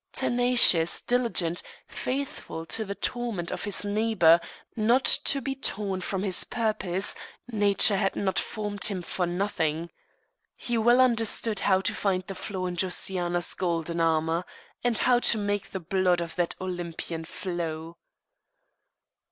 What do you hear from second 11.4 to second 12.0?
how to